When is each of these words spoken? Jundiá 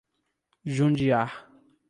Jundiá 0.75 1.29